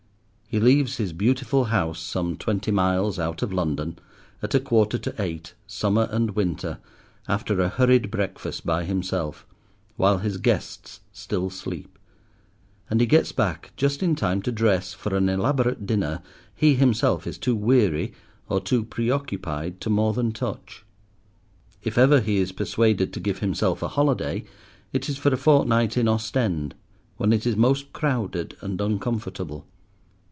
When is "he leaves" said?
0.47-0.97